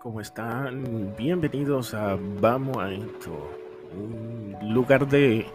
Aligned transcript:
¿cómo 0.00 0.20
están? 0.20 1.14
Bienvenidos 1.16 1.94
a 1.94 2.18
Vamos 2.40 2.76
a 2.78 2.92
esto, 2.92 3.30
un 3.94 4.56
lugar 4.72 5.08
de 5.08 5.46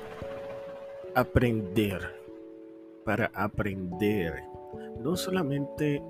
aprender, 1.16 2.02
para 3.06 3.32
aprender, 3.34 4.44
no 5.00 5.16
solamente 5.16 6.02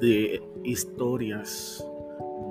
de 0.00 0.42
historias 0.64 1.86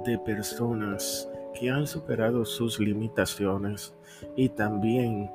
de 0.06 0.18
personas 0.20 1.30
que 1.60 1.70
han 1.70 1.86
superado 1.86 2.46
sus 2.46 2.80
limitaciones 2.80 3.94
y 4.36 4.50
también 4.50 5.30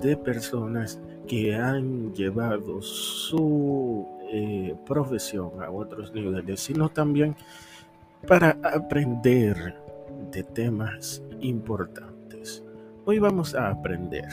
de 0.00 0.16
personas 0.16 1.00
que 1.26 1.54
han 1.54 2.14
llevado 2.14 2.80
su 2.82 4.06
eh, 4.30 4.74
profesión 4.86 5.62
a 5.62 5.70
otros 5.70 6.12
niveles, 6.12 6.60
sino 6.60 6.88
también 6.88 7.36
para 8.26 8.58
aprender 8.62 9.74
de 10.32 10.42
temas 10.42 11.22
importantes. 11.40 12.64
Hoy 13.04 13.20
vamos 13.20 13.54
a 13.54 13.70
aprender, 13.70 14.26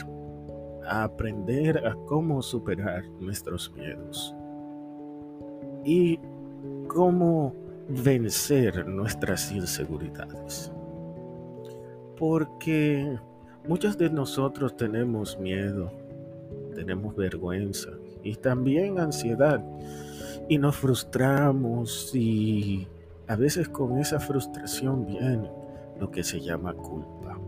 a 0.84 1.04
aprender 1.04 1.78
a 1.86 1.94
cómo 2.06 2.42
superar 2.42 3.04
nuestros 3.20 3.72
miedos 3.72 4.34
y 5.84 6.18
cómo 6.88 7.54
vencer 7.88 8.84
nuestras 8.88 9.52
inseguridades. 9.52 10.72
Porque 12.18 13.16
muchos 13.68 13.96
de 13.96 14.10
nosotros 14.10 14.76
tenemos 14.76 15.38
miedo, 15.38 15.92
tenemos 16.74 17.14
vergüenza 17.14 17.90
y 18.24 18.34
también 18.34 18.98
ansiedad 18.98 19.64
y 20.48 20.58
nos 20.58 20.76
frustramos 20.76 22.12
y 22.12 22.88
a 23.28 23.36
veces 23.36 23.68
con 23.68 23.98
esa 23.98 24.20
frustración 24.20 25.06
viene 25.06 25.50
lo 25.98 26.10
que 26.10 26.22
se 26.24 26.40
llama 26.40 26.74
culpa. 26.74 27.38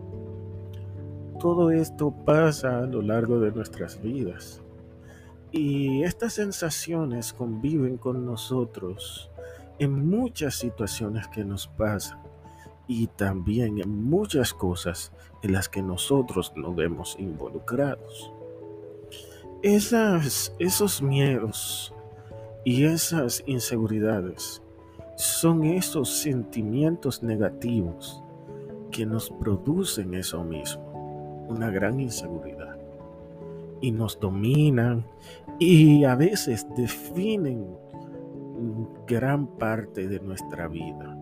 Todo 1.39 1.71
esto 1.71 2.13
pasa 2.25 2.79
a 2.79 2.87
lo 2.87 3.03
largo 3.03 3.41
de 3.41 3.53
nuestras 3.53 4.01
vidas 4.01 4.63
y 5.53 6.03
estas 6.03 6.35
sensaciones 6.35 7.33
conviven 7.33 7.99
con 7.99 8.25
nosotros 8.25 9.31
en 9.79 10.09
muchas 10.09 10.55
situaciones 10.55 11.29
que 11.29 11.45
nos 11.45 11.69
pasan 11.69 12.21
y 12.89 13.09
también 13.09 13.79
en 13.79 14.05
muchas 14.05 14.55
cosas 14.55 15.13
en 15.43 15.53
las 15.53 15.69
que 15.69 15.83
nosotros 15.83 16.53
nos 16.57 16.75
vemos 16.75 17.17
involucrados. 17.19 18.33
Esos 19.63 21.03
miedos 21.03 21.93
y 22.65 22.85
esas 22.85 23.43
inseguridades 23.47 24.63
son 25.17 25.64
esos 25.64 26.20
sentimientos 26.20 27.22
negativos 27.22 28.22
que 28.91 29.05
nos 29.06 29.31
producen 29.31 30.14
eso 30.14 30.45
mismo, 30.45 31.47
una 31.48 31.70
gran 31.70 31.98
inseguridad. 32.00 32.77
Y 33.81 33.91
nos 33.91 34.19
dominan 34.19 35.05
y 35.58 36.05
a 36.05 36.14
veces 36.14 36.67
definen 36.77 37.67
gran 39.06 39.47
parte 39.47 40.08
de 40.08 40.20
nuestra 40.20 40.69
vida. 40.69 41.17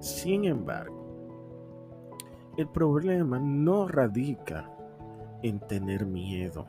Sin 0.00 0.44
embargo, 0.44 0.96
el 2.56 2.68
problema 2.68 3.38
no 3.38 3.86
radica 3.86 4.70
en 5.42 5.60
tener 5.60 6.06
miedo 6.06 6.66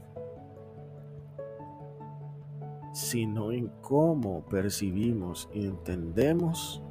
sino 2.94 3.52
en 3.52 3.68
cómo 3.82 4.46
percibimos 4.46 5.50
entendemos 5.54 6.82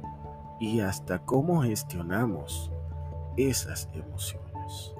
y 0.59 0.81
hasta 0.81 1.19
cómo 1.19 1.61
gestionamos 1.61 2.71
esas 3.37 3.89
emociones. 3.93 4.93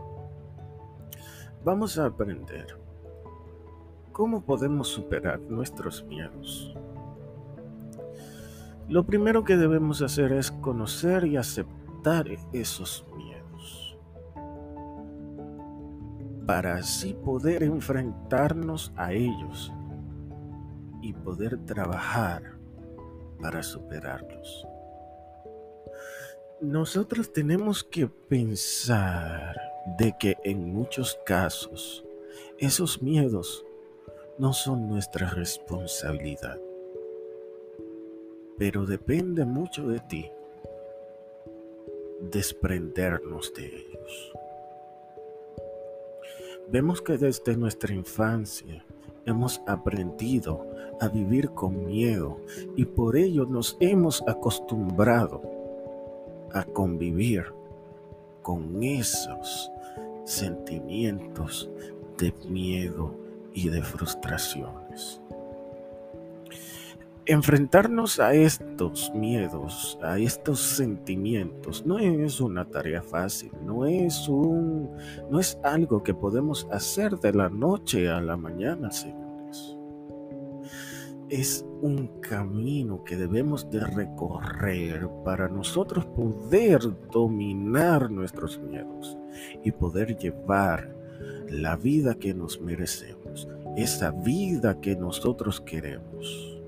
Vamos 1.63 1.97
a 1.97 2.05
aprender 2.05 2.77
cómo 4.11 4.41
podemos 4.41 4.87
superar 4.87 5.39
nuestros 5.41 6.03
miedos. 6.05 6.75
Lo 8.87 9.05
primero 9.05 9.43
que 9.43 9.57
debemos 9.57 10.01
hacer 10.01 10.31
es 10.31 10.51
conocer 10.51 11.25
y 11.25 11.37
aceptar 11.37 12.27
esos 12.53 13.05
miedos 13.15 13.97
para 16.47 16.77
así 16.77 17.13
poder 17.13 17.61
enfrentarnos 17.61 18.91
a 18.95 19.13
ellos 19.13 19.71
y 21.01 21.13
poder 21.13 21.57
trabajar 21.65 22.57
para 23.41 23.63
superarlos. 23.63 24.65
Nosotros 26.61 27.31
tenemos 27.31 27.83
que 27.83 28.07
pensar 28.07 29.55
de 29.97 30.13
que 30.19 30.37
en 30.43 30.73
muchos 30.73 31.17
casos 31.25 32.03
esos 32.57 33.01
miedos 33.01 33.65
no 34.37 34.53
son 34.53 34.89
nuestra 34.89 35.29
responsabilidad, 35.29 36.59
pero 38.57 38.85
depende 38.85 39.45
mucho 39.45 39.87
de 39.87 39.99
ti 40.01 40.29
desprendernos 42.21 43.53
de 43.53 43.65
ellos. 43.67 44.33
Vemos 46.67 47.01
que 47.01 47.17
desde 47.17 47.55
nuestra 47.55 47.93
infancia 47.93 48.85
hemos 49.25 49.61
aprendido 49.67 50.65
a 50.99 51.07
vivir 51.07 51.51
con 51.51 51.85
miedo 51.85 52.37
y 52.75 52.85
por 52.85 53.15
ello 53.15 53.45
nos 53.45 53.77
hemos 53.79 54.23
acostumbrado 54.27 55.41
a 56.53 56.63
convivir 56.63 57.45
con 58.41 58.81
esos 58.83 59.71
sentimientos 60.25 61.69
de 62.17 62.33
miedo 62.47 63.15
y 63.53 63.69
de 63.69 63.81
frustraciones. 63.81 65.21
Enfrentarnos 67.29 68.19
a 68.19 68.33
estos 68.33 69.11
miedos, 69.13 69.99
a 70.01 70.17
estos 70.17 70.59
sentimientos, 70.59 71.85
no 71.85 71.99
es 71.99 72.41
una 72.41 72.65
tarea 72.65 73.03
fácil, 73.03 73.51
no 73.63 73.85
es 73.85 74.27
un 74.27 74.89
no 75.29 75.39
es 75.39 75.59
algo 75.61 76.01
que 76.01 76.15
podemos 76.15 76.67
hacer 76.71 77.19
de 77.19 77.31
la 77.31 77.47
noche 77.47 78.09
a 78.09 78.19
la 78.19 78.35
mañana, 78.35 78.89
señores. 78.89 79.77
Es 81.29 81.63
un 81.83 82.19
camino 82.19 83.03
que 83.03 83.15
debemos 83.15 83.69
de 83.69 83.81
recorrer 83.81 85.07
para 85.23 85.47
nosotros 85.47 86.07
poder 86.07 86.81
dominar 87.11 88.09
nuestros 88.09 88.57
miedos 88.57 89.19
y 89.63 89.71
poder 89.71 90.17
llevar 90.17 90.95
la 91.47 91.75
vida 91.75 92.15
que 92.15 92.33
nos 92.33 92.59
merecemos, 92.59 93.47
esa 93.77 94.09
vida 94.09 94.81
que 94.81 94.95
nosotros 94.95 95.61
queremos. 95.61 96.58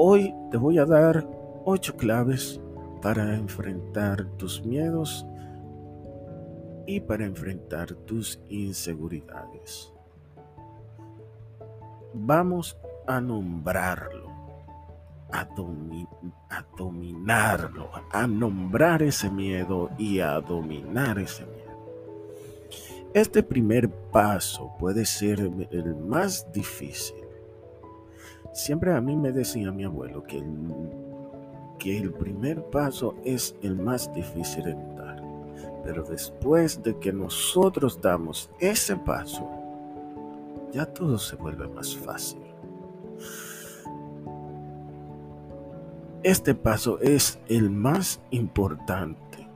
Hoy 0.00 0.32
te 0.52 0.56
voy 0.56 0.78
a 0.78 0.84
dar 0.84 1.26
ocho 1.64 1.96
claves 1.96 2.60
para 3.02 3.34
enfrentar 3.34 4.26
tus 4.36 4.64
miedos 4.64 5.26
y 6.86 7.00
para 7.00 7.24
enfrentar 7.24 7.92
tus 8.06 8.38
inseguridades. 8.48 9.92
Vamos 12.14 12.78
a 13.08 13.20
nombrarlo, 13.20 14.30
a, 15.32 15.48
dominarlo, 16.76 17.90
a 18.12 18.24
nombrar 18.28 19.02
ese 19.02 19.28
miedo 19.28 19.90
y 19.98 20.20
a 20.20 20.40
dominar 20.40 21.18
ese 21.18 21.44
miedo. 21.44 21.58
Este 23.14 23.42
primer 23.42 23.90
paso 23.90 24.76
puede 24.78 25.04
ser 25.04 25.40
el 25.40 25.96
más 25.96 26.46
difícil 26.52 27.17
Siempre 28.58 28.92
a 28.92 29.00
mí 29.00 29.16
me 29.16 29.30
decía 29.30 29.70
mi 29.70 29.84
abuelo 29.84 30.24
que 30.24 30.38
el, 30.38 30.50
que 31.78 31.96
el 31.96 32.12
primer 32.12 32.60
paso 32.70 33.14
es 33.24 33.54
el 33.62 33.76
más 33.76 34.12
difícil 34.12 34.64
de 34.64 34.74
dar. 34.96 35.22
Pero 35.84 36.02
después 36.02 36.82
de 36.82 36.98
que 36.98 37.12
nosotros 37.12 38.00
damos 38.02 38.50
ese 38.58 38.96
paso, 38.96 39.48
ya 40.72 40.84
todo 40.86 41.18
se 41.18 41.36
vuelve 41.36 41.68
más 41.68 41.96
fácil. 41.96 42.42
Este 46.24 46.52
paso 46.52 46.98
es 46.98 47.38
el 47.46 47.70
más 47.70 48.20
importante, 48.32 49.48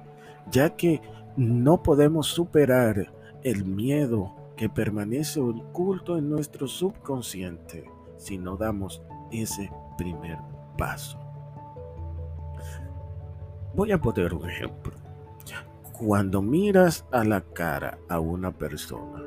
ya 0.49 0.77
que 0.77 1.03
no 1.37 1.83
podemos 1.83 2.29
superar 2.29 3.13
el 3.43 3.65
miedo 3.65 4.33
que 4.57 4.69
permanece 4.69 5.41
oculto 5.41 6.17
en 6.17 6.31
nuestro 6.31 6.69
subconsciente 6.69 7.85
si 8.23 8.39
no 8.39 8.57
damos 8.57 9.03
ese 9.31 9.71
primer 9.99 10.39
paso. 10.79 11.19
Voy 13.75 13.91
a 13.91 14.01
poner 14.01 14.33
un 14.33 14.49
ejemplo. 14.49 14.93
Cuando 15.93 16.41
miras 16.41 17.05
a 17.11 17.25
la 17.25 17.41
cara 17.41 17.99
a 18.09 18.21
una 18.21 18.53
persona, 18.53 19.23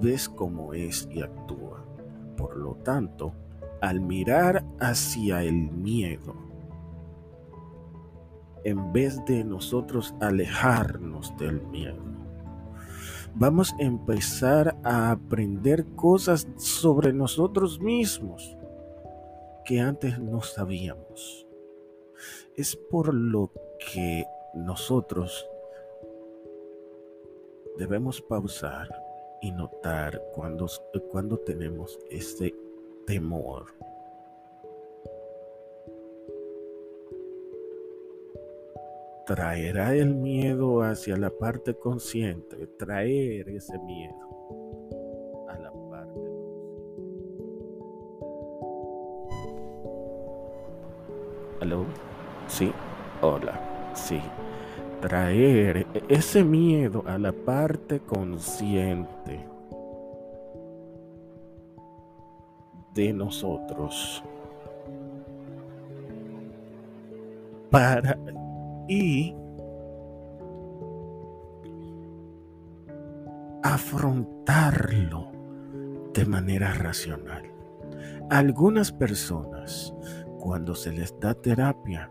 ves 0.00 0.28
cómo 0.28 0.72
es 0.72 1.08
y 1.10 1.22
actúa. 1.22 1.84
Por 2.36 2.56
lo 2.56 2.74
tanto, 2.76 3.32
al 3.80 4.00
mirar 4.00 4.64
hacia 4.80 5.42
el 5.42 5.70
miedo, 5.70 6.34
en 8.64 8.92
vez 8.92 9.24
de 9.26 9.44
nosotros 9.44 10.14
alejarnos 10.20 11.36
del 11.36 11.62
miedo. 11.68 12.05
Vamos 13.38 13.74
a 13.78 13.82
empezar 13.82 14.78
a 14.82 15.10
aprender 15.10 15.84
cosas 15.94 16.48
sobre 16.56 17.12
nosotros 17.12 17.78
mismos 17.78 18.56
que 19.62 19.78
antes 19.78 20.18
no 20.18 20.40
sabíamos. 20.40 21.46
Es 22.56 22.74
por 22.74 23.12
lo 23.12 23.50
que 23.92 24.24
nosotros 24.54 25.46
debemos 27.76 28.22
pausar 28.22 28.88
y 29.42 29.52
notar 29.52 30.18
cuando, 30.34 30.66
cuando 31.10 31.36
tenemos 31.36 31.98
este 32.08 32.54
temor. 33.06 33.66
Traerá 39.26 39.94
el 39.94 40.14
miedo 40.14 40.82
hacia 40.82 41.16
la 41.16 41.30
parte 41.30 41.74
consciente, 41.74 42.68
traer 42.78 43.48
ese 43.48 43.78
miedo 43.80 44.14
a 45.48 45.58
la 45.58 45.72
parte. 45.90 46.20
¿Aló? 51.60 51.84
Sí, 52.46 52.72
hola, 53.20 53.92
sí 53.94 54.20
traer 55.00 55.86
ese 56.08 56.42
miedo 56.42 57.04
a 57.06 57.18
la 57.18 57.32
parte 57.32 58.00
consciente 58.00 59.46
de 62.94 63.12
nosotros 63.12 64.24
para 67.70 68.18
y 68.88 69.34
afrontarlo 73.62 75.32
de 76.14 76.24
manera 76.24 76.72
racional. 76.72 77.42
Algunas 78.30 78.92
personas, 78.92 79.94
cuando 80.38 80.74
se 80.74 80.92
les 80.92 81.18
da 81.20 81.34
terapia, 81.34 82.10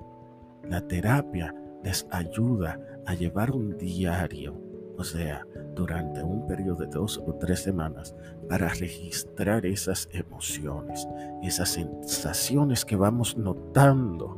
la 0.63 0.81
terapia 0.87 1.53
les 1.83 2.07
ayuda 2.11 2.79
a 3.05 3.13
llevar 3.13 3.51
un 3.51 3.77
diario, 3.77 4.59
o 4.97 5.03
sea, 5.03 5.45
durante 5.75 6.23
un 6.23 6.47
periodo 6.47 6.85
de 6.85 6.87
dos 6.87 7.21
o 7.25 7.33
tres 7.35 7.61
semanas, 7.61 8.15
para 8.49 8.69
registrar 8.69 9.65
esas 9.65 10.07
emociones, 10.11 11.07
esas 11.43 11.69
sensaciones 11.69 12.85
que 12.85 12.95
vamos 12.95 13.37
notando 13.37 14.37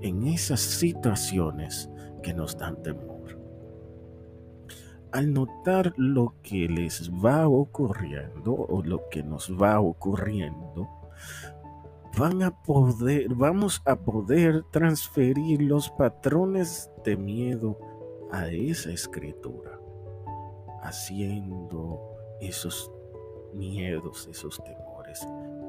en 0.00 0.26
esas 0.26 0.60
situaciones 0.60 1.90
que 2.22 2.32
nos 2.34 2.56
dan 2.56 2.82
temor. 2.82 3.18
Al 5.12 5.32
notar 5.32 5.94
lo 5.96 6.34
que 6.42 6.68
les 6.68 7.10
va 7.10 7.48
ocurriendo 7.48 8.54
o 8.54 8.82
lo 8.82 9.08
que 9.08 9.22
nos 9.22 9.50
va 9.50 9.80
ocurriendo, 9.80 10.88
van 12.18 12.42
a 12.42 12.50
poder, 12.50 13.34
vamos 13.34 13.80
a 13.84 13.96
poder 13.96 14.64
transferir 14.70 15.62
los 15.62 15.88
patrones 15.90 16.90
de 17.04 17.16
miedo 17.16 17.78
a 18.32 18.48
esa 18.48 18.90
escritura, 18.90 19.77
haciendo 20.82 22.00
esos 22.40 22.90
miedos, 23.54 24.26
esos 24.28 24.60
temores 24.64 25.24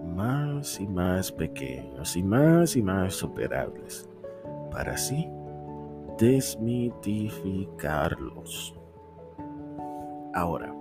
más 0.06 0.80
y 0.80 0.88
más 0.88 1.32
pequeños 1.32 2.16
y 2.16 2.24
más 2.24 2.76
y 2.76 2.82
más 2.82 3.14
superables, 3.14 4.10
para 4.72 4.94
así 4.94 5.30
desmitificarlos. 6.18 8.74
Ahora, 10.34 10.74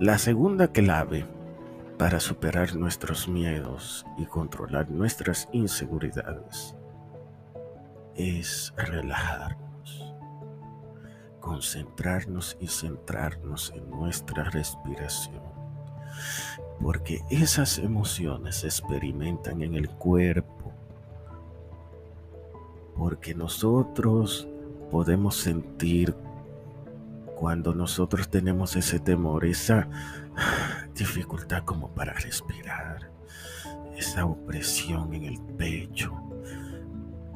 La 0.00 0.16
segunda 0.16 0.68
clave 0.68 1.26
para 1.98 2.20
superar 2.20 2.74
nuestros 2.74 3.28
miedos 3.28 4.06
y 4.16 4.24
controlar 4.24 4.90
nuestras 4.90 5.46
inseguridades 5.52 6.74
es 8.14 8.72
relajarnos, 8.78 9.69
concentrarnos 11.50 12.56
y 12.60 12.68
centrarnos 12.68 13.72
en 13.74 13.90
nuestra 13.90 14.44
respiración, 14.50 15.42
porque 16.80 17.24
esas 17.28 17.78
emociones 17.78 18.58
se 18.58 18.68
experimentan 18.68 19.60
en 19.60 19.74
el 19.74 19.88
cuerpo, 19.88 20.72
porque 22.96 23.34
nosotros 23.34 24.46
podemos 24.92 25.34
sentir 25.38 26.14
cuando 27.34 27.74
nosotros 27.74 28.28
tenemos 28.28 28.76
ese 28.76 29.00
temor, 29.00 29.44
esa 29.44 29.88
dificultad 30.94 31.64
como 31.64 31.88
para 31.88 32.12
respirar, 32.12 33.10
esa 33.96 34.24
opresión 34.24 35.14
en 35.14 35.24
el 35.24 35.40
pecho, 35.58 36.12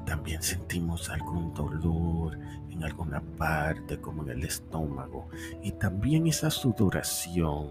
también 0.07 0.41
sentimos 0.41 1.11
algún 1.11 1.53
dolor 1.53 2.39
en 2.75 2.85
alguna 2.85 3.23
parte 3.39 4.01
como 4.01 4.23
en 4.23 4.31
el 4.31 4.45
estómago 4.45 5.29
y 5.63 5.73
también 5.73 6.27
esa 6.27 6.51
sudoración, 6.51 7.71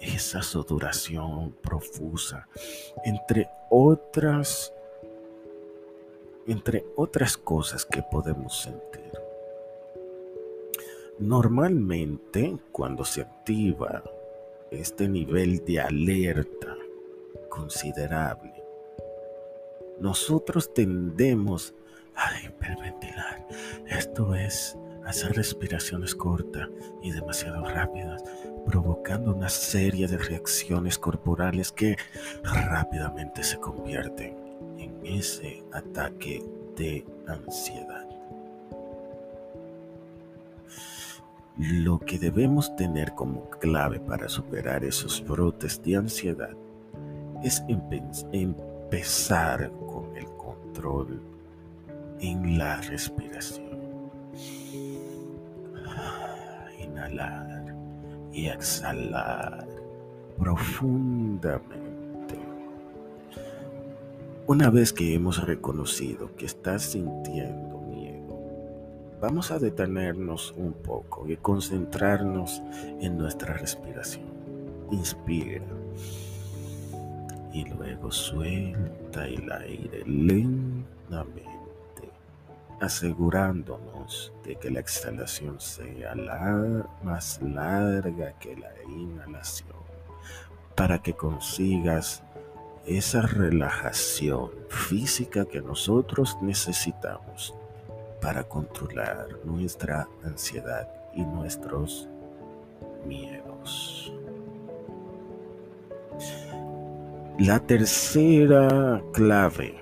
esa 0.00 0.42
sudoración 0.42 1.52
profusa, 1.62 2.48
entre 3.04 3.48
otras 3.70 4.72
entre 6.46 6.84
otras 6.96 7.36
cosas 7.36 7.84
que 7.86 8.02
podemos 8.02 8.62
sentir. 8.62 9.12
Normalmente, 11.18 12.58
cuando 12.72 13.04
se 13.04 13.20
activa 13.20 14.02
este 14.72 15.08
nivel 15.08 15.64
de 15.64 15.80
alerta 15.80 16.76
considerable, 17.48 18.52
nosotros 20.00 20.74
tendemos 20.74 21.74
a 22.16 22.40
hiperventilar. 22.40 23.46
Esto 23.86 24.34
es 24.34 24.76
hacer 25.04 25.32
respiraciones 25.32 26.14
cortas 26.14 26.68
y 27.02 27.10
demasiado 27.10 27.64
rápidas, 27.68 28.22
provocando 28.66 29.34
una 29.34 29.48
serie 29.48 30.06
de 30.06 30.18
reacciones 30.18 30.98
corporales 30.98 31.72
que 31.72 31.96
rápidamente 32.42 33.42
se 33.42 33.58
convierten 33.58 34.36
en 34.78 34.94
ese 35.04 35.62
ataque 35.72 36.42
de 36.76 37.04
ansiedad. 37.26 38.06
Lo 41.58 41.98
que 41.98 42.18
debemos 42.18 42.74
tener 42.76 43.12
como 43.12 43.50
clave 43.50 44.00
para 44.00 44.28
superar 44.28 44.84
esos 44.84 45.22
brotes 45.22 45.82
de 45.82 45.96
ansiedad 45.96 46.56
es 47.44 47.62
empezar 48.32 49.70
con 49.86 50.16
el 50.16 50.24
control 50.36 51.20
en 52.22 52.56
la 52.56 52.80
respiración. 52.80 54.10
Inhalar 56.80 57.74
y 58.32 58.46
exhalar 58.46 59.66
profundamente. 60.38 62.38
Una 64.46 64.70
vez 64.70 64.94
que 64.94 65.14
hemos 65.14 65.44
reconocido 65.44 66.34
que 66.36 66.46
estás 66.46 66.82
sintiendo 66.82 67.72
vamos 69.22 69.52
a 69.52 69.58
detenernos 69.60 70.52
un 70.56 70.72
poco 70.72 71.28
y 71.28 71.36
concentrarnos 71.36 72.60
en 73.00 73.16
nuestra 73.16 73.54
respiración. 73.54 74.26
Inspira 74.90 75.62
y 77.52 77.64
luego 77.66 78.10
suelta 78.10 79.28
el 79.28 79.52
aire 79.52 80.02
lentamente, 80.06 81.51
asegurándonos 82.82 84.32
de 84.44 84.56
que 84.56 84.68
la 84.68 84.80
exhalación 84.80 85.60
sea 85.60 86.16
más 87.04 87.40
larga 87.40 88.32
que 88.40 88.56
la 88.56 88.72
inhalación 88.88 89.76
para 90.74 91.00
que 91.00 91.12
consigas 91.12 92.24
esa 92.84 93.22
relajación 93.22 94.50
física 94.68 95.44
que 95.44 95.62
nosotros 95.62 96.36
necesitamos 96.42 97.54
para 98.20 98.42
controlar 98.42 99.28
nuestra 99.44 100.08
ansiedad 100.24 100.88
y 101.14 101.22
nuestros 101.22 102.08
miedos. 103.06 104.12
La 107.38 107.60
tercera 107.60 109.00
clave 109.12 109.81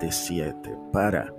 777 0.00 0.78
para 0.92 1.32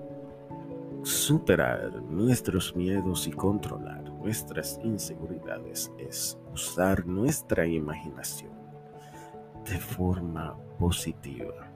superar 1.04 2.02
nuestros 2.04 2.76
miedos 2.76 3.28
y 3.28 3.32
controlar 3.32 4.04
nuestras 4.04 4.80
inseguridades 4.84 5.92
es 5.98 6.38
usar 6.54 7.08
nuestra 7.08 7.66
imaginación 7.66 8.52
de 9.66 9.80
forma 9.80 10.56
positiva. 10.78 11.68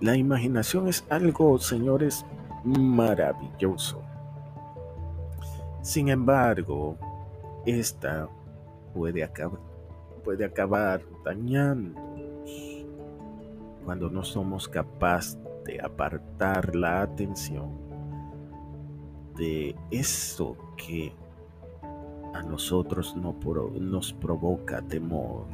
La 0.00 0.16
imaginación 0.16 0.86
es 0.86 1.04
algo, 1.08 1.58
señores, 1.58 2.24
maravilloso. 2.64 4.02
Sin 5.82 6.08
embargo, 6.08 6.96
esta 7.66 8.28
puede, 8.92 9.24
acabar 9.24 9.58
puede 10.22 10.44
acabar 10.44 11.02
dañando 11.24 12.03
cuando 13.84 14.10
no 14.10 14.24
somos 14.24 14.68
capaces 14.68 15.38
de 15.64 15.80
apartar 15.80 16.74
la 16.74 17.02
atención 17.02 17.70
de 19.36 19.74
eso 19.90 20.56
que 20.76 21.12
a 22.34 22.42
nosotros 22.42 23.16
no 23.16 23.34
nos 23.80 24.12
provoca 24.12 24.82
temor, 24.82 25.46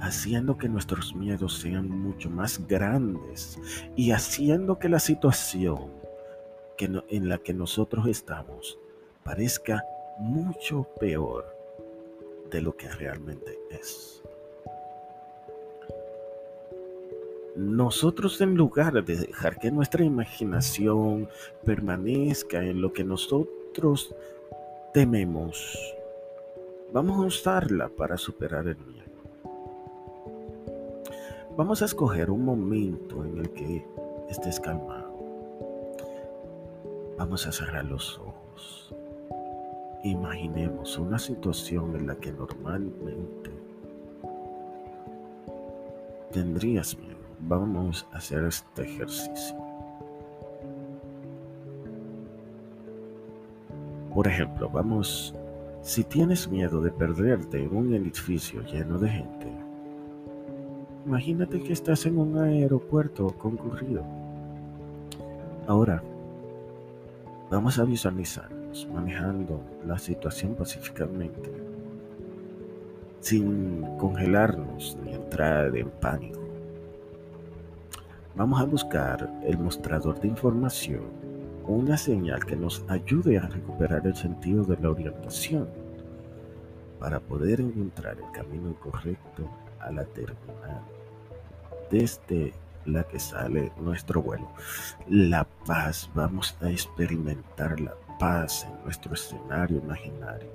haciendo 0.00 0.56
que 0.56 0.68
nuestros 0.68 1.14
miedos 1.14 1.58
sean 1.58 1.88
mucho 1.88 2.30
más 2.30 2.66
grandes 2.66 3.58
y 3.96 4.12
haciendo 4.12 4.78
que 4.78 4.88
la 4.88 4.98
situación 4.98 5.92
que 6.76 6.90
en 7.08 7.28
la 7.28 7.38
que 7.38 7.54
nosotros 7.54 8.06
estamos 8.06 8.78
parezca 9.22 9.84
mucho 10.18 10.86
peor 10.98 11.44
de 12.50 12.60
lo 12.60 12.76
que 12.76 12.88
realmente 12.88 13.58
es. 13.70 14.22
Nosotros 17.56 18.40
en 18.40 18.56
lugar 18.56 19.04
de 19.04 19.16
dejar 19.16 19.60
que 19.60 19.70
nuestra 19.70 20.02
imaginación 20.02 21.28
permanezca 21.64 22.64
en 22.64 22.82
lo 22.82 22.92
que 22.92 23.04
nosotros 23.04 24.12
tememos, 24.92 25.78
vamos 26.92 27.16
a 27.16 27.26
usarla 27.26 27.88
para 27.88 28.16
superar 28.16 28.66
el 28.66 28.76
miedo. 28.78 29.04
Vamos 31.56 31.80
a 31.82 31.84
escoger 31.84 32.32
un 32.32 32.44
momento 32.44 33.24
en 33.24 33.38
el 33.38 33.50
que 33.50 33.86
estés 34.28 34.58
calmado. 34.58 35.14
Vamos 37.16 37.46
a 37.46 37.52
cerrar 37.52 37.84
los 37.84 38.18
ojos. 38.18 38.92
Imaginemos 40.02 40.98
una 40.98 41.20
situación 41.20 41.94
en 41.94 42.08
la 42.08 42.16
que 42.16 42.32
normalmente 42.32 43.50
tendrías 46.32 46.98
miedo. 46.98 47.13
Vamos 47.46 48.06
a 48.12 48.16
hacer 48.16 48.42
este 48.44 48.82
ejercicio. 48.82 49.56
Por 54.14 54.26
ejemplo, 54.26 54.70
vamos, 54.70 55.34
si 55.82 56.04
tienes 56.04 56.48
miedo 56.48 56.80
de 56.80 56.90
perderte 56.90 57.62
en 57.62 57.76
un 57.76 57.92
edificio 57.92 58.62
lleno 58.62 58.98
de 58.98 59.08
gente, 59.10 59.52
imagínate 61.04 61.60
que 61.60 61.72
estás 61.72 62.06
en 62.06 62.18
un 62.18 62.38
aeropuerto 62.38 63.34
concurrido. 63.36 64.04
Ahora, 65.66 66.02
vamos 67.50 67.78
a 67.78 67.84
visualizarnos 67.84 68.88
manejando 68.92 69.60
la 69.84 69.98
situación 69.98 70.54
pacíficamente, 70.54 71.52
sin 73.20 73.82
congelarnos 73.98 74.96
ni 75.04 75.12
entrar 75.12 75.76
en 75.76 75.90
pánico. 75.90 76.43
Vamos 78.36 78.60
a 78.60 78.64
buscar 78.64 79.30
el 79.44 79.58
mostrador 79.58 80.20
de 80.20 80.28
información 80.28 81.02
una 81.66 81.96
señal 81.96 82.44
que 82.44 82.56
nos 82.56 82.84
ayude 82.88 83.38
a 83.38 83.46
recuperar 83.46 84.06
el 84.06 84.14
sentido 84.16 84.64
de 84.64 84.76
la 84.76 84.90
orientación 84.90 85.68
para 86.98 87.20
poder 87.20 87.60
encontrar 87.60 88.18
el 88.18 88.30
camino 88.32 88.74
correcto 88.80 89.48
a 89.80 89.90
la 89.90 90.04
terminal 90.04 90.82
desde 91.90 92.52
la 92.86 93.04
que 93.04 93.18
sale 93.18 93.72
nuestro 93.80 94.20
vuelo. 94.20 94.48
La 95.08 95.44
paz, 95.66 96.10
vamos 96.14 96.56
a 96.60 96.70
experimentar 96.70 97.80
la 97.80 97.94
paz 98.18 98.66
en 98.68 98.84
nuestro 98.84 99.14
escenario 99.14 99.78
imaginario. 99.78 100.50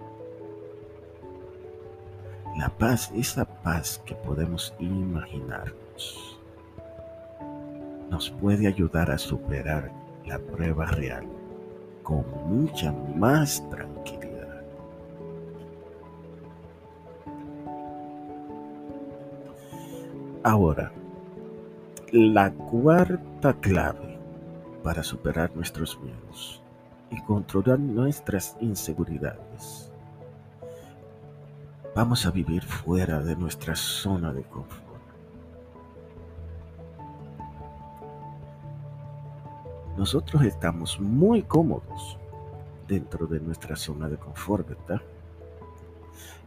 La 2.58 2.70
paz, 2.70 3.12
esa 3.16 3.46
paz 3.46 4.02
que 4.06 4.16
podemos 4.16 4.74
imaginarnos, 4.80 6.39
nos 8.10 8.30
puede 8.30 8.68
ayudar 8.68 9.12
a 9.12 9.18
superar 9.18 9.92
la 10.26 10.40
prueba 10.40 10.86
real 10.86 11.26
con 12.04 12.26
mucha 12.48 12.92
más 13.16 13.68
tranquilidad. 13.70 14.64
Ahora, 20.44 20.92
la 22.12 22.52
cuarta 22.52 23.54
clave 23.54 24.18
para 24.84 25.04
superar 25.04 25.56
nuestros 25.56 26.00
miedos 26.02 26.64
y 27.12 27.22
controlar 27.22 27.80
nuestras 27.80 28.56
inseguridades. 28.60 29.92
Vamos 31.96 32.26
a 32.26 32.32
vivir 32.32 32.64
fuera 32.64 33.20
de 33.20 33.36
nuestra 33.36 33.76
zona 33.76 34.32
de 34.32 34.44
confort. 34.44 34.89
Nosotros 40.00 40.44
estamos 40.44 40.98
muy 40.98 41.44
cómodos 41.44 42.18
dentro 42.88 43.28
de 43.28 43.42
nuestra 43.42 43.76
zona 43.76 44.08
de 44.08 44.16
confort, 44.16 44.70
¿verdad? 44.70 45.02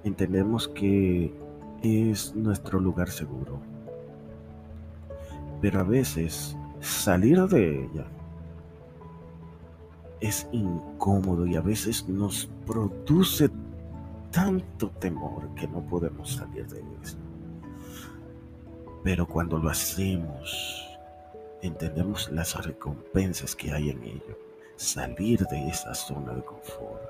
Entendemos 0.04 0.68
que 0.68 1.35
es 1.82 2.35
nuestro 2.35 2.80
lugar 2.80 3.11
seguro. 3.11 3.61
Pero 5.61 5.80
a 5.80 5.82
veces 5.82 6.56
salir 6.80 7.47
de 7.49 7.85
ella 7.85 8.06
es 10.21 10.49
incómodo 10.52 11.47
y 11.47 11.54
a 11.54 11.61
veces 11.61 12.09
nos 12.09 12.49
produce 12.66 13.50
tanto 14.30 14.88
temor 14.92 15.54
que 15.56 15.68
no 15.68 15.82
podemos 15.82 16.37
salir 16.37 16.66
de 16.68 16.82
eso. 17.02 17.18
Pero 19.04 19.28
cuando 19.28 19.59
lo 19.59 19.68
hacemos, 19.68 20.92
entendemos 21.62 22.31
las 22.31 22.54
recompensas 22.64 23.57
que 23.57 23.73
hay 23.73 23.90
en 23.90 24.02
ello, 24.02 24.38
salir 24.76 25.47
de 25.47 25.69
esa 25.69 25.95
zona 25.95 26.35
de 26.35 26.42
confort, 26.42 27.02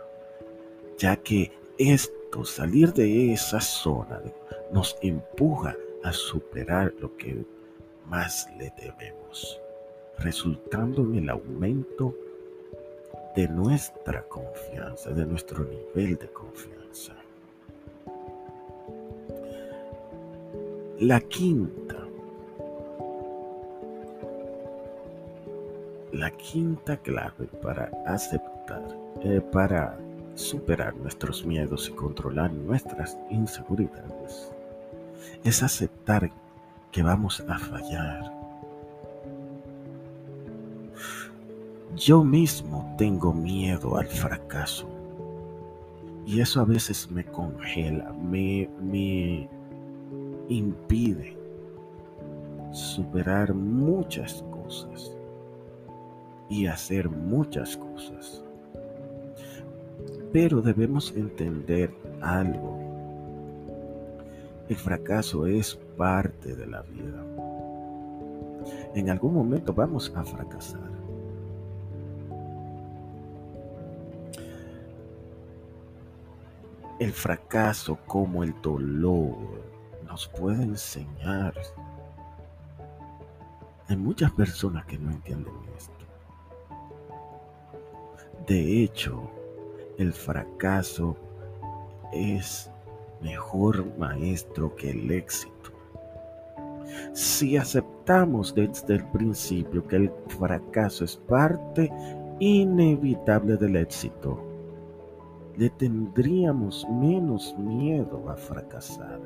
ya 0.98 1.16
que 1.16 1.50
esto, 1.78 2.44
salir 2.44 2.92
de 2.92 3.32
esa 3.32 3.60
zona, 3.60 4.20
nos 4.72 4.96
empuja 5.02 5.74
a 6.04 6.12
superar 6.12 6.92
lo 7.00 7.16
que 7.16 7.44
más 8.06 8.48
le 8.58 8.72
debemos, 8.76 9.60
resultando 10.18 11.02
en 11.02 11.16
el 11.16 11.30
aumento 11.30 12.14
de 13.34 13.48
nuestra 13.48 14.22
confianza, 14.28 15.10
de 15.10 15.24
nuestro 15.24 15.64
nivel 15.64 16.16
de 16.16 16.28
confianza. 16.28 17.16
La 20.98 21.20
quinta 21.20 22.01
La 26.12 26.30
quinta 26.30 26.98
clave 26.98 27.46
para 27.62 27.90
aceptar, 28.06 28.86
eh, 29.22 29.40
para 29.50 29.96
superar 30.34 30.94
nuestros 30.94 31.42
miedos 31.42 31.88
y 31.88 31.92
controlar 31.92 32.52
nuestras 32.52 33.16
inseguridades, 33.30 34.52
es 35.42 35.62
aceptar 35.62 36.30
que 36.90 37.02
vamos 37.02 37.42
a 37.48 37.58
fallar. 37.58 38.30
Yo 41.96 42.22
mismo 42.22 42.94
tengo 42.98 43.32
miedo 43.32 43.96
al 43.96 44.06
fracaso 44.06 44.86
y 46.26 46.40
eso 46.40 46.60
a 46.60 46.66
veces 46.66 47.10
me 47.10 47.24
congela, 47.24 48.12
me, 48.12 48.68
me 48.82 49.48
impide 50.50 51.38
superar 52.70 53.54
muchas 53.54 54.44
cosas 54.50 55.10
y 56.52 56.66
hacer 56.66 57.08
muchas 57.08 57.78
cosas. 57.78 58.44
Pero 60.34 60.60
debemos 60.60 61.10
entender 61.16 61.90
algo. 62.20 62.78
El 64.68 64.76
fracaso 64.76 65.46
es 65.46 65.76
parte 65.96 66.54
de 66.54 66.66
la 66.66 66.82
vida. 66.82 67.24
En 68.94 69.08
algún 69.08 69.32
momento 69.32 69.72
vamos 69.72 70.12
a 70.14 70.22
fracasar. 70.24 70.92
El 76.98 77.12
fracaso 77.12 77.98
como 78.06 78.44
el 78.44 78.54
dolor 78.60 79.38
nos 80.04 80.28
puede 80.28 80.62
enseñar. 80.62 81.54
Hay 83.88 83.96
muchas 83.96 84.30
personas 84.32 84.84
que 84.84 84.98
no 84.98 85.10
entienden 85.10 85.54
esto. 85.78 86.11
De 88.52 88.82
hecho, 88.82 89.30
el 89.96 90.12
fracaso 90.12 91.16
es 92.12 92.70
mejor 93.22 93.96
maestro 93.96 94.76
que 94.76 94.90
el 94.90 95.10
éxito. 95.10 95.70
Si 97.14 97.56
aceptamos 97.56 98.54
desde 98.54 98.96
el 98.96 99.06
principio 99.06 99.86
que 99.88 99.96
el 99.96 100.12
fracaso 100.28 101.02
es 101.02 101.16
parte 101.16 101.90
inevitable 102.40 103.56
del 103.56 103.76
éxito, 103.76 104.38
le 105.56 105.70
tendríamos 105.70 106.86
menos 106.90 107.56
miedo 107.56 108.28
a 108.28 108.36
fracasar. 108.36 109.18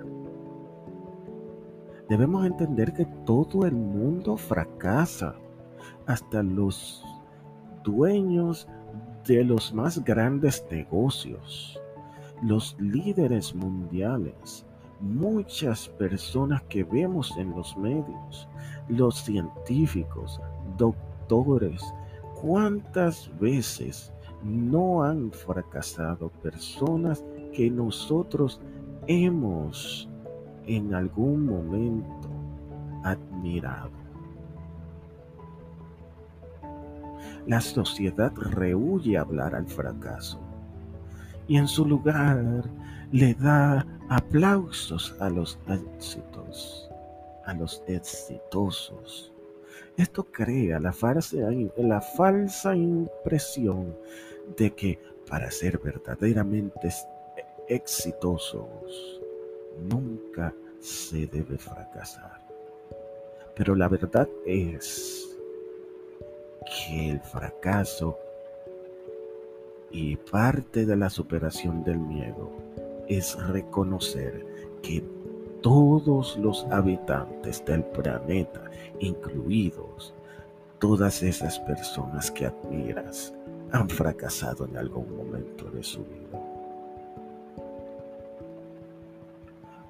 Debemos 2.09 2.47
entender 2.47 2.93
que 2.93 3.07
todo 3.25 3.67
el 3.67 3.75
mundo 3.75 4.37
fracasa, 4.37 5.35
hasta 6.07 6.45
los 6.45 7.05
dueños 7.83 8.69
de 9.27 9.43
los 9.43 9.73
más 9.73 10.03
grandes 10.05 10.65
negocios, 10.71 11.81
los 12.43 12.77
líderes 12.79 13.55
mundiales, 13.55 14.65
muchas 15.01 15.89
personas 15.89 16.63
que 16.65 16.85
vemos 16.85 17.37
en 17.37 17.51
los 17.51 17.77
medios, 17.77 18.49
los 18.89 19.17
científicos, 19.17 20.41
doctores, 20.77 21.83
¿cuántas 22.41 23.31
veces 23.41 24.13
no 24.45 25.03
han 25.03 25.33
fracasado 25.33 26.29
personas 26.43 27.25
que 27.53 27.71
nosotros 27.71 28.61
hemos 29.07 30.09
en 30.67 30.95
algún 30.95 31.47
momento 31.47 32.29
admirado? 33.03 34.06
La 37.47 37.61
sociedad 37.61 38.33
rehuye 38.35 39.17
hablar 39.17 39.55
al 39.55 39.67
fracaso 39.67 40.41
y 41.49 41.57
en 41.57 41.69
su 41.69 41.85
lugar 41.85 42.65
le 43.13 43.35
da 43.35 43.87
aplausos 44.09 45.15
a 45.21 45.31
los 45.31 45.59
éxitos, 45.69 46.91
a 47.45 47.55
los 47.55 47.83
exitosos. 47.87 49.33
Esto 49.97 50.25
crea 50.25 50.81
la 50.81 50.93
falsa, 50.93 51.37
la 51.77 52.01
falsa 52.01 52.75
impresión 52.75 53.97
de 54.57 54.75
que 54.75 54.99
para 55.29 55.51
ser 55.51 55.79
verdaderamente 55.79 56.89
exitosos 57.69 59.21
nunca 59.89 60.53
se 60.81 61.27
debe 61.27 61.59
fracasar. 61.59 62.41
Pero 63.55 63.75
la 63.75 63.89
verdad 63.89 64.29
es 64.45 65.36
que 66.67 67.11
el 67.11 67.21
fracaso 67.21 68.19
y 69.91 70.17
parte 70.17 70.85
de 70.85 70.97
la 70.97 71.09
superación 71.09 71.85
del 71.85 71.99
miedo 71.99 72.51
es 73.09 73.37
reconocer 73.49 74.45
que 74.83 75.03
todos 75.63 76.37
los 76.37 76.67
habitantes 76.71 77.65
del 77.65 77.85
planeta, 77.85 78.63
incluidos 79.01 80.15
todas 80.79 81.23
esas 81.23 81.59
personas 81.61 82.31
que 82.31 82.47
admiras, 82.47 83.33
han 83.73 83.89
fracasado 83.89 84.67
en 84.67 84.77
algún 84.77 85.17
momento 85.17 85.71
de 85.71 85.83
su 85.83 86.01
vida. 86.05 86.41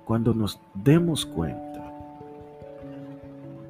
Cuando 0.05 0.33
nos 0.33 0.61
demos 0.75 1.27
cuenta 1.27 1.66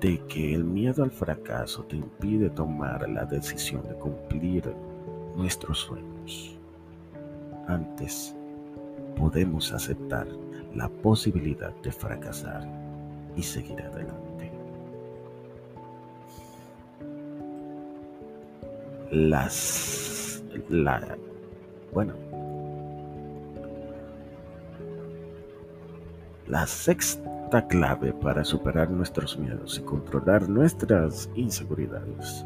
de 0.07 0.21
que 0.29 0.55
el 0.55 0.63
miedo 0.63 1.03
al 1.03 1.11
fracaso 1.11 1.83
te 1.83 1.97
impide 1.97 2.49
tomar 2.51 3.09
la 3.09 3.25
decisión 3.25 3.83
de 3.89 3.95
cumplir 3.95 4.73
nuestros 5.35 5.81
sueños. 5.81 6.57
Antes 7.67 8.33
podemos 9.17 9.73
aceptar 9.73 10.29
la 10.77 10.89
posibilidad 10.89 11.75
de 11.83 11.91
fracasar 11.91 12.65
y 13.35 13.43
seguir 13.43 13.83
adelante. 13.83 14.53
Las 19.11 20.45
la 20.69 21.19
bueno 21.93 22.15
la 26.47 26.65
sexta 26.65 27.36
clave 27.69 28.13
para 28.13 28.45
superar 28.45 28.91
nuestros 28.91 29.39
miedos 29.39 29.79
y 29.79 29.83
controlar 29.83 30.49
nuestras 30.49 31.31
inseguridades 31.35 32.45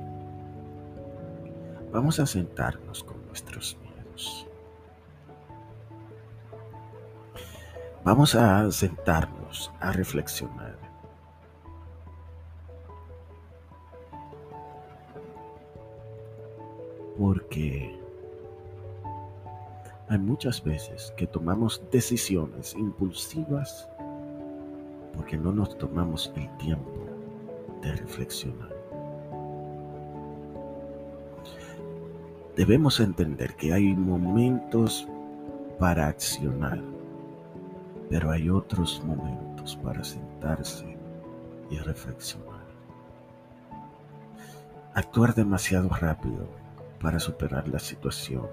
Vamos 1.93 2.21
a 2.21 2.27
sentarnos 2.27 3.03
con 3.03 3.27
nuestros 3.27 3.77
miedos. 3.83 4.47
Vamos 8.05 8.37
a 8.37 8.71
sentarnos 8.71 9.73
a 9.81 9.91
reflexionar. 9.91 10.79
Porque 17.19 17.99
hay 20.09 20.19
muchas 20.19 20.63
veces 20.63 21.13
que 21.17 21.27
tomamos 21.27 21.83
decisiones 21.91 22.75
impulsivas 22.75 23.89
porque 25.21 25.37
no 25.37 25.53
nos 25.53 25.77
tomamos 25.77 26.33
el 26.35 26.49
tiempo 26.57 27.07
de 27.83 27.93
reflexionar. 27.95 28.75
Debemos 32.57 32.99
entender 33.01 33.55
que 33.55 33.75
hay 33.75 33.95
momentos 33.95 35.07
para 35.79 36.07
accionar, 36.07 36.81
pero 38.09 38.31
hay 38.31 38.49
otros 38.49 39.03
momentos 39.05 39.77
para 39.85 40.03
sentarse 40.03 40.97
y 41.69 41.77
reflexionar. 41.77 42.65
Actuar 44.95 45.35
demasiado 45.35 45.91
rápido 45.91 46.49
para 46.99 47.21
superar 47.21 47.69
la 47.69 47.79
situación 47.79 48.47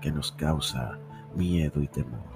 que 0.00 0.10
nos 0.10 0.32
causa 0.32 0.98
miedo 1.36 1.80
y 1.80 1.86
temor 1.86 2.32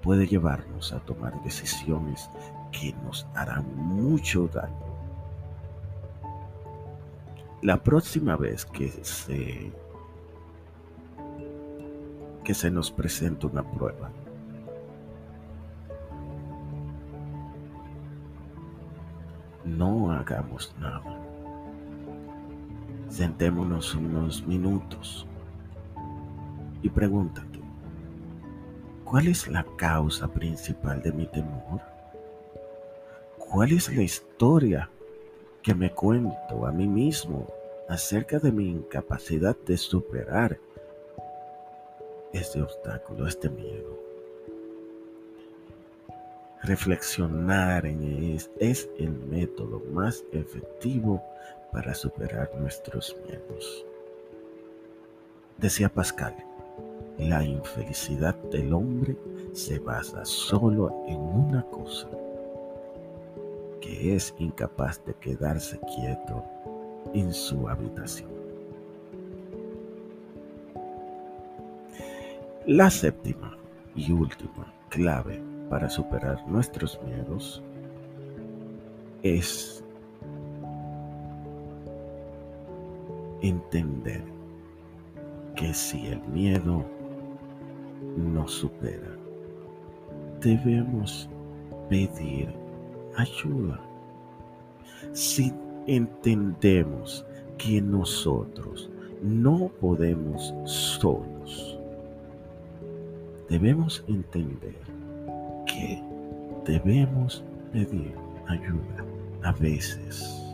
puede 0.00 0.28
llevarnos 0.28 0.92
a 0.92 1.00
tomar 1.00 1.42
decisiones 1.42 2.30
que 2.74 2.92
nos 3.04 3.26
harán 3.34 3.64
mucho 3.76 4.48
daño. 4.48 4.84
La 7.62 7.82
próxima 7.82 8.36
vez 8.36 8.66
que 8.66 8.88
se 8.88 9.72
que 12.42 12.52
se 12.52 12.70
nos 12.70 12.90
presenta 12.90 13.46
una 13.46 13.62
prueba. 13.62 14.10
No 19.64 20.12
hagamos 20.12 20.74
nada. 20.78 21.18
Sentémonos 23.08 23.94
unos 23.94 24.46
minutos 24.46 25.26
y 26.82 26.90
pregúntate, 26.90 27.60
¿cuál 29.04 29.28
es 29.28 29.48
la 29.48 29.64
causa 29.78 30.28
principal 30.28 31.00
de 31.00 31.12
mi 31.12 31.26
temor? 31.28 31.93
¿Cuál 33.54 33.70
es 33.70 33.94
la 33.94 34.02
historia 34.02 34.90
que 35.62 35.76
me 35.76 35.92
cuento 35.92 36.66
a 36.66 36.72
mí 36.72 36.88
mismo 36.88 37.46
acerca 37.88 38.40
de 38.40 38.50
mi 38.50 38.68
incapacidad 38.68 39.56
de 39.64 39.76
superar 39.76 40.58
este 42.32 42.60
obstáculo, 42.60 43.28
este 43.28 43.48
miedo. 43.48 43.96
Reflexionar 46.64 47.86
en 47.86 48.34
es, 48.34 48.50
es 48.58 48.90
el 48.98 49.12
método 49.12 49.80
más 49.92 50.24
efectivo 50.32 51.22
para 51.70 51.94
superar 51.94 52.50
nuestros 52.58 53.16
miedos. 53.24 53.86
Decía 55.58 55.88
Pascal, 55.88 56.34
la 57.18 57.44
infelicidad 57.44 58.34
del 58.50 58.74
hombre 58.74 59.16
se 59.52 59.78
basa 59.78 60.24
solo 60.24 61.04
en 61.06 61.20
una 61.20 61.62
cosa, 61.66 62.08
que 63.84 64.16
es 64.16 64.34
incapaz 64.38 65.04
de 65.04 65.12
quedarse 65.16 65.78
quieto 65.94 66.42
en 67.12 67.34
su 67.34 67.68
habitación. 67.68 68.30
La 72.66 72.88
séptima 72.88 73.58
y 73.94 74.10
última 74.10 74.72
clave 74.88 75.42
para 75.68 75.90
superar 75.90 76.48
nuestros 76.48 76.98
miedos 77.02 77.62
es 79.22 79.84
entender 83.42 84.22
que 85.56 85.74
si 85.74 86.06
el 86.06 86.22
miedo 86.22 86.82
nos 88.16 88.50
supera, 88.50 89.14
debemos 90.40 91.28
pedir 91.90 92.63
ayuda. 93.16 93.80
Si 95.12 95.52
entendemos 95.86 97.24
que 97.58 97.80
nosotros 97.80 98.90
no 99.22 99.70
podemos 99.80 100.54
solos, 100.64 101.78
debemos 103.48 104.04
entender 104.08 104.76
que 105.66 106.02
debemos 106.64 107.44
pedir 107.72 108.14
ayuda 108.46 109.04
a 109.42 109.52
veces 109.52 110.44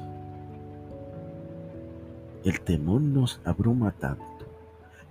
el 2.45 2.61
temor 2.63 3.03
nos 3.03 3.41
abruma 3.45 3.93
tanto 3.93 4.25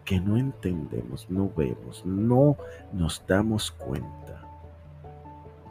que 0.04 0.20
no 0.20 0.38
entendemos, 0.38 1.30
no 1.30 1.52
vemos, 1.56 2.04
no 2.04 2.58
nos 2.92 3.24
damos 3.28 3.70
cuenta 3.70 4.49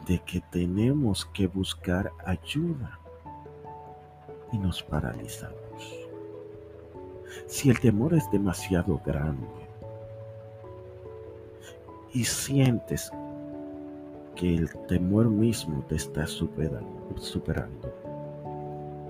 de 0.09 0.19
que 0.25 0.41
tenemos 0.51 1.25
que 1.27 1.45
buscar 1.45 2.11
ayuda 2.25 2.99
y 4.51 4.57
nos 4.57 4.81
paralizamos. 4.81 5.55
Si 7.45 7.69
el 7.69 7.79
temor 7.79 8.15
es 8.15 8.29
demasiado 8.31 8.99
grande 9.05 9.47
y 12.11 12.23
sientes 12.23 13.11
que 14.35 14.55
el 14.55 14.69
temor 14.87 15.29
mismo 15.29 15.83
te 15.87 15.95
está 15.97 16.25
superando, 16.25 17.13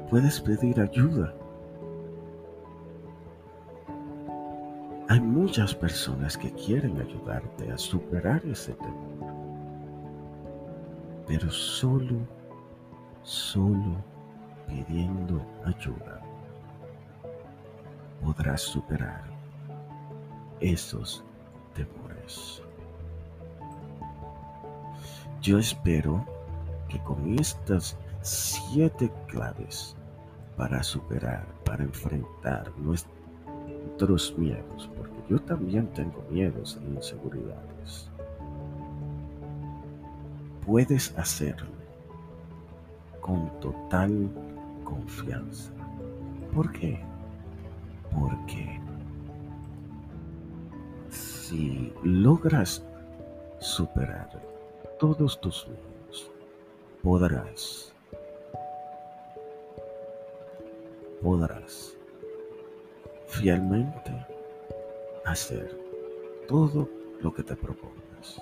puedes 0.10 0.42
pedir 0.42 0.82
ayuda. 0.82 1.34
Hay 5.08 5.22
muchas 5.22 5.74
personas 5.74 6.38
que 6.38 6.52
quieren 6.52 7.00
ayudarte 7.00 7.72
a 7.72 7.78
superar 7.78 8.46
ese 8.46 8.74
temor, 8.74 9.19
pero 11.30 11.48
solo, 11.52 12.18
solo 13.22 14.04
pidiendo 14.68 15.40
ayuda 15.64 16.20
podrás 18.20 18.62
superar 18.62 19.24
esos 20.60 21.24
temores. 21.76 22.64
Yo 25.40 25.60
espero 25.60 26.26
que 26.88 26.98
con 27.04 27.38
estas 27.40 27.96
siete 28.22 29.12
claves 29.28 29.96
para 30.58 30.82
superar, 30.82 31.46
para 31.64 31.84
enfrentar 31.84 32.74
nuestros 32.80 34.36
miedos, 34.36 34.90
porque 34.98 35.24
yo 35.30 35.40
también 35.44 35.86
tengo 35.94 36.24
miedos 36.32 36.80
e 36.82 36.86
inseguridades, 36.86 38.09
puedes 40.66 41.18
hacerlo 41.18 41.70
con 43.22 43.50
total 43.60 44.30
confianza. 44.84 45.72
¿Por 46.54 46.72
qué? 46.72 47.00
Porque 48.12 48.80
si 51.10 51.94
logras 52.04 52.84
superar 53.60 54.30
todos 55.00 55.40
tus 55.42 55.68
miedos, 55.68 56.32
podrás, 57.04 57.94
podrás 61.22 61.96
fielmente 63.28 64.12
hacer 65.26 65.78
todo 66.48 66.90
lo 67.22 67.34
que 67.34 67.44
te 67.44 67.56
propongas. 67.56 68.42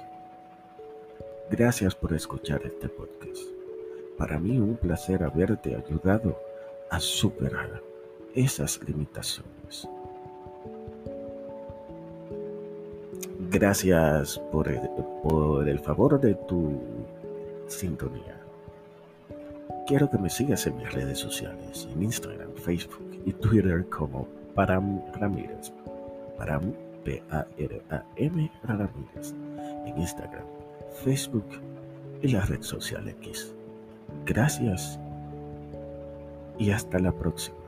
Gracias 1.49 1.95
por 1.95 2.13
escuchar 2.13 2.61
este 2.65 2.89
podcast. 2.89 3.41
Para 4.17 4.37
mí 4.37 4.59
un 4.59 4.75
placer 4.75 5.23
haberte 5.23 5.75
ayudado 5.75 6.37
a 6.89 6.99
superar 6.99 7.81
esas 8.35 8.81
limitaciones. 8.85 9.87
Gracias 13.49 14.39
por 14.51 14.67
el, 14.67 15.79
favor 15.79 16.19
de 16.19 16.35
tu 16.35 16.81
sintonía. 17.67 18.41
Quiero 19.87 20.09
que 20.09 20.17
me 20.17 20.29
sigas 20.29 20.67
en 20.67 20.75
mis 20.75 20.91
redes 20.91 21.17
sociales, 21.17 21.87
en 21.93 22.03
Instagram, 22.03 22.51
Facebook 22.55 23.21
y 23.25 23.31
Twitter 23.31 23.85
como 23.87 24.27
Param 24.53 25.01
Ramírez. 25.13 25.71
Param, 26.37 26.73
P-A-R-A-M 27.05 28.51
Ramírez. 28.63 29.33
En 29.85 29.97
Instagram, 29.97 30.43
Facebook 31.03 31.45
y 32.21 32.29
la 32.29 32.41
red 32.41 32.61
social 32.61 33.07
X. 33.07 33.53
Gracias 34.25 34.99
y 36.57 36.71
hasta 36.71 36.99
la 36.99 37.11
próxima. 37.11 37.66